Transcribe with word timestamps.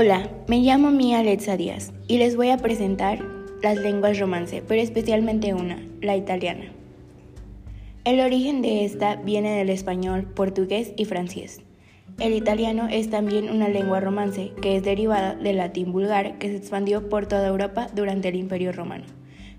Hola, 0.00 0.30
me 0.46 0.60
llamo 0.60 0.92
Mía 0.92 1.18
Alexa 1.18 1.56
Díaz 1.56 1.92
y 2.06 2.18
les 2.18 2.36
voy 2.36 2.50
a 2.50 2.58
presentar 2.58 3.18
las 3.64 3.78
lenguas 3.78 4.20
romance, 4.20 4.62
pero 4.62 4.80
especialmente 4.80 5.54
una, 5.54 5.82
la 6.00 6.16
italiana. 6.16 6.66
El 8.04 8.20
origen 8.20 8.62
de 8.62 8.84
esta 8.84 9.16
viene 9.16 9.56
del 9.56 9.70
español, 9.70 10.22
portugués 10.22 10.92
y 10.96 11.04
francés. 11.04 11.62
El 12.20 12.32
italiano 12.32 12.86
es 12.88 13.10
también 13.10 13.50
una 13.50 13.68
lengua 13.68 13.98
romance 13.98 14.52
que 14.62 14.76
es 14.76 14.84
derivada 14.84 15.34
del 15.34 15.56
latín 15.56 15.90
vulgar 15.90 16.38
que 16.38 16.46
se 16.48 16.58
expandió 16.58 17.08
por 17.08 17.26
toda 17.26 17.48
Europa 17.48 17.88
durante 17.92 18.28
el 18.28 18.36
Imperio 18.36 18.70
Romano. 18.70 19.06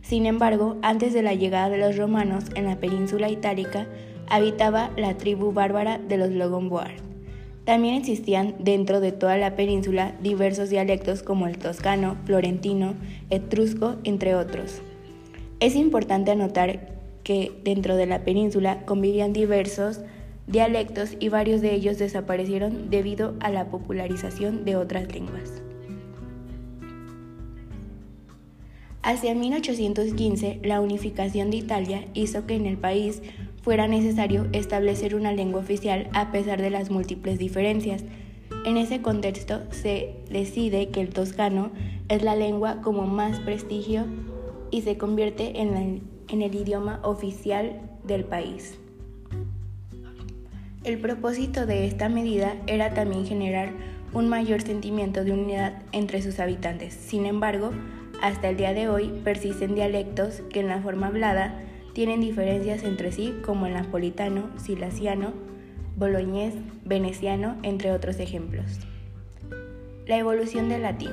Sin 0.01 0.25
embargo, 0.25 0.77
antes 0.81 1.13
de 1.13 1.21
la 1.21 1.33
llegada 1.33 1.67
de 1.67 1.79
los 1.79 1.97
romanos 1.97 2.45
en 2.55 2.63
la 2.63 2.77
península 2.77 3.27
itálica, 3.27 3.89
habitaba 4.29 4.91
la 4.95 5.17
tribu 5.17 5.51
bárbara 5.51 5.97
de 5.97 6.15
los 6.15 6.29
Logomboard 6.29 7.08
también 7.69 7.93
existían 7.93 8.55
dentro 8.57 8.99
de 8.99 9.11
toda 9.11 9.37
la 9.37 9.55
península 9.55 10.15
diversos 10.23 10.71
dialectos 10.71 11.21
como 11.21 11.45
el 11.45 11.59
toscano, 11.59 12.17
florentino, 12.25 12.95
etrusco, 13.29 13.97
entre 14.03 14.33
otros. 14.33 14.81
Es 15.59 15.75
importante 15.75 16.31
anotar 16.31 16.95
que 17.21 17.51
dentro 17.63 17.95
de 17.95 18.07
la 18.07 18.23
península 18.23 18.83
convivían 18.87 19.33
diversos 19.33 20.01
dialectos 20.47 21.11
y 21.19 21.29
varios 21.29 21.61
de 21.61 21.75
ellos 21.75 21.99
desaparecieron 21.99 22.89
debido 22.89 23.35
a 23.39 23.51
la 23.51 23.65
popularización 23.65 24.65
de 24.65 24.75
otras 24.75 25.13
lenguas. 25.13 25.61
Hacia 29.03 29.35
1815, 29.35 30.59
la 30.63 30.81
unificación 30.81 31.51
de 31.51 31.57
Italia 31.57 32.05
hizo 32.15 32.47
que 32.47 32.55
en 32.55 32.65
el 32.65 32.77
país 32.77 33.21
fuera 33.69 33.87
necesario 33.87 34.47
establecer 34.51 35.13
una 35.13 35.31
lengua 35.31 35.59
oficial 35.59 36.09
a 36.13 36.31
pesar 36.31 36.59
de 36.59 36.71
las 36.71 36.89
múltiples 36.89 37.37
diferencias. 37.37 38.03
En 38.65 38.77
ese 38.77 39.03
contexto 39.03 39.61
se 39.69 40.15
decide 40.31 40.89
que 40.89 41.01
el 41.01 41.09
toscano 41.09 41.69
es 42.07 42.23
la 42.23 42.35
lengua 42.35 42.81
como 42.81 43.05
más 43.05 43.39
prestigio 43.41 44.07
y 44.71 44.81
se 44.81 44.97
convierte 44.97 45.61
en, 45.61 46.01
en 46.29 46.41
el 46.41 46.55
idioma 46.55 46.99
oficial 47.03 47.79
del 48.03 48.23
país. 48.23 48.79
El 50.83 50.97
propósito 50.97 51.67
de 51.67 51.85
esta 51.85 52.09
medida 52.09 52.55
era 52.65 52.95
también 52.95 53.27
generar 53.27 53.69
un 54.13 54.29
mayor 54.29 54.63
sentimiento 54.63 55.23
de 55.23 55.33
unidad 55.33 55.83
entre 55.91 56.23
sus 56.23 56.39
habitantes. 56.39 56.95
Sin 56.95 57.27
embargo, 57.27 57.69
hasta 58.23 58.49
el 58.49 58.57
día 58.57 58.73
de 58.73 58.89
hoy 58.89 59.11
persisten 59.23 59.75
dialectos 59.75 60.41
que 60.49 60.61
en 60.61 60.69
la 60.69 60.81
forma 60.81 61.05
hablada 61.05 61.68
tienen 61.93 62.21
diferencias 62.21 62.83
entre 62.83 63.11
sí 63.11 63.35
como 63.43 63.65
el 63.65 63.73
napolitano, 63.73 64.49
silasiano, 64.57 65.33
boloñés, 65.95 66.53
veneciano, 66.85 67.57
entre 67.63 67.91
otros 67.91 68.19
ejemplos. 68.19 68.79
La 70.05 70.17
evolución 70.17 70.69
del 70.69 70.83
latín. 70.83 71.11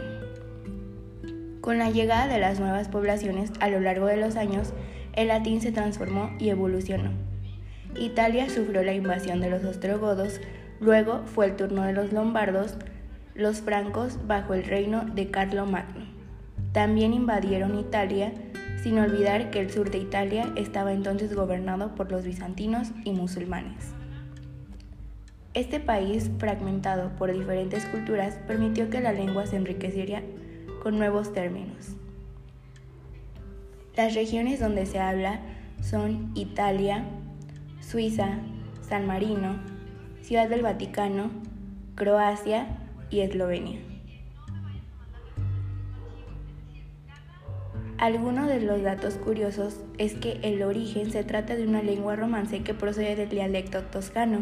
Con 1.61 1.79
la 1.79 1.91
llegada 1.91 2.29
de 2.29 2.39
las 2.39 2.61
nuevas 2.61 2.89
poblaciones 2.89 3.51
a 3.61 3.69
lo 3.69 3.81
largo 3.81 4.07
de 4.07 4.17
los 4.17 4.37
años, 4.37 4.73
el 5.15 5.29
latín 5.29 5.61
se 5.61 5.73
transformó 5.73 6.31
y 6.39 6.51
evolucionó. 6.51 7.11
Italia 7.99 8.49
sufrió 8.49 8.83
la 8.83 8.95
invasión 8.95 9.41
de 9.41 9.51
los 9.51 9.65
ostrogodos, 9.65 10.41
luego 10.81 11.23
fue 11.25 11.47
el 11.47 11.57
turno 11.57 11.83
de 11.83 11.93
los 11.93 12.13
lombardos, 12.13 12.77
los 13.35 13.61
francos 13.61 14.19
bajo 14.27 14.55
el 14.55 14.65
reino 14.65 15.05
de 15.05 15.31
Carlo 15.31 15.67
Magno. 15.67 16.05
También 16.73 17.13
invadieron 17.13 17.79
Italia, 17.79 18.33
sin 18.87 19.01
olvidar 19.01 19.51
que 19.51 19.59
el 19.59 19.69
sur 19.69 19.91
de 19.91 19.98
Italia 19.98 20.53
estaba 20.55 20.92
entonces 20.92 21.34
gobernado 21.34 21.97
por 21.97 22.12
los 22.12 22.23
bizantinos 22.23 22.92
y 23.03 23.11
musulmanes. 23.11 23.92
Este 25.55 25.81
país, 25.81 26.31
fragmentado 26.39 27.11
por 27.17 27.33
diferentes 27.33 27.84
culturas, 27.87 28.39
permitió 28.47 28.89
que 28.89 29.01
la 29.01 29.12
lengua 29.12 29.45
se 29.45 29.57
enriqueciera 29.57 30.23
con 30.85 31.01
nuevos 31.01 31.33
términos. 31.33 31.97
Las 33.97 34.14
regiones 34.14 34.61
donde 34.61 34.86
se 34.86 35.01
habla 35.01 35.41
son 35.83 36.30
Italia, 36.36 37.07
Suiza, 37.80 38.39
San 38.83 39.05
Marino, 39.05 39.57
Ciudad 40.23 40.48
del 40.48 40.63
Vaticano, 40.63 41.33
Croacia 41.97 42.68
y 43.11 43.23
Eslovenia. 43.23 43.80
Alguno 47.98 48.46
de 48.46 48.61
los 48.61 48.83
datos 48.83 49.14
curiosos 49.14 49.80
es 49.96 50.14
que 50.14 50.39
el 50.42 50.62
origen 50.62 51.11
se 51.11 51.24
trata 51.24 51.57
de 51.57 51.67
una 51.67 51.83
lengua 51.83 52.14
romance 52.14 52.62
que 52.62 52.74
procede 52.74 53.17
del 53.17 53.30
dialecto 53.30 53.83
toscano. 53.84 54.40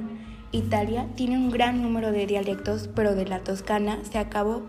Italia 0.50 1.06
tiene 1.14 1.36
un 1.36 1.50
gran 1.50 1.80
número 1.80 2.10
de 2.10 2.26
dialectos, 2.26 2.88
pero 2.96 3.14
de 3.14 3.26
la 3.26 3.40
toscana 3.40 3.98
se 4.10 4.18
acabó 4.18 4.62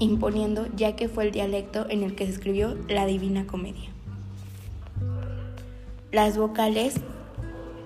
imponiendo 0.00 0.66
ya 0.76 0.96
que 0.96 1.08
fue 1.08 1.24
el 1.24 1.32
dialecto 1.32 1.86
en 1.88 2.02
el 2.02 2.14
que 2.14 2.26
se 2.26 2.32
escribió 2.32 2.76
la 2.88 3.06
Divina 3.06 3.46
Comedia. 3.46 3.88
Las 6.12 6.36
vocales 6.36 7.00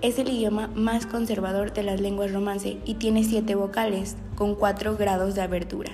es 0.01 0.19
el 0.19 0.29
idioma 0.29 0.67
más 0.75 1.05
conservador 1.05 1.71
de 1.71 1.83
las 1.83 2.01
lenguas 2.01 2.33
romance 2.33 2.77
y 2.85 2.95
tiene 2.95 3.23
siete 3.23 3.55
vocales 3.55 4.17
con 4.35 4.55
cuatro 4.55 4.97
grados 4.97 5.35
de 5.35 5.43
abertura. 5.43 5.91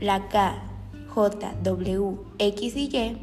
La 0.00 0.28
K, 0.28 0.71
J, 1.14 1.54
W, 1.62 2.16
X 2.38 2.76
y 2.76 2.88
Y 2.96 3.16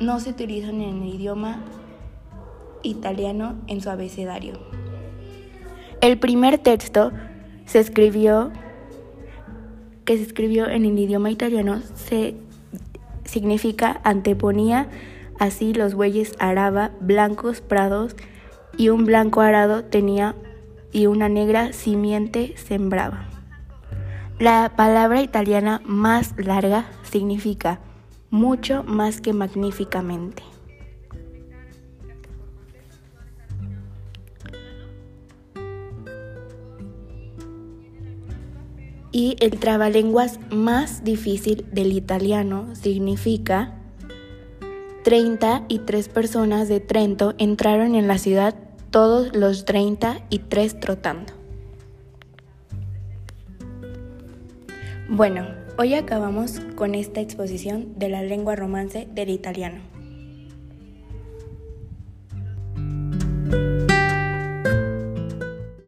no 0.00 0.18
se 0.18 0.30
utilizan 0.30 0.80
en 0.80 1.02
el 1.02 1.14
idioma 1.14 1.62
italiano 2.82 3.56
en 3.66 3.80
su 3.80 3.90
abecedario. 3.90 4.54
El 6.00 6.18
primer 6.18 6.58
texto 6.58 7.12
se 7.66 7.80
escribió 7.80 8.50
que 10.06 10.16
se 10.16 10.22
escribió 10.22 10.68
en 10.68 10.86
el 10.86 10.98
idioma 10.98 11.30
italiano 11.30 11.80
se 11.94 12.34
significa 13.24 14.00
anteponía 14.02 14.88
así 15.38 15.74
los 15.74 15.94
bueyes 15.94 16.34
araba 16.38 16.90
blancos 17.00 17.60
prados 17.60 18.16
y 18.76 18.88
un 18.88 19.04
blanco 19.04 19.42
arado 19.42 19.84
tenía 19.84 20.34
y 20.92 21.06
una 21.06 21.28
negra 21.28 21.72
simiente 21.72 22.54
sembraba. 22.56 23.29
La 24.40 24.72
palabra 24.74 25.20
italiana 25.20 25.82
más 25.84 26.32
larga 26.38 26.86
significa 27.02 27.78
mucho 28.30 28.82
más 28.84 29.20
que 29.20 29.34
magníficamente. 29.34 30.42
Y 39.12 39.36
el 39.40 39.58
trabalenguas 39.58 40.40
más 40.50 41.04
difícil 41.04 41.66
del 41.70 41.92
italiano 41.92 42.74
significa 42.74 43.74
33 45.04 46.08
personas 46.08 46.66
de 46.66 46.80
Trento 46.80 47.34
entraron 47.36 47.94
en 47.94 48.08
la 48.08 48.16
ciudad, 48.16 48.54
todos 48.90 49.36
los 49.36 49.66
33 49.66 50.80
trotando. 50.80 51.39
Bueno, 55.12 55.44
hoy 55.76 55.94
acabamos 55.94 56.60
con 56.76 56.94
esta 56.94 57.20
exposición 57.20 57.98
de 57.98 58.08
la 58.08 58.22
lengua 58.22 58.54
romance 58.54 59.08
del 59.12 59.30
italiano. 59.30 59.80